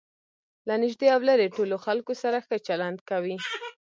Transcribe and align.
له 0.67 0.75
نژدې 0.83 1.07
او 1.15 1.19
ليري 1.27 1.47
ټولو 1.57 1.75
خلکو 1.85 2.13
سره 2.23 2.37
ښه 2.45 2.57
چلند 2.67 2.99
کوئ! 3.09 3.35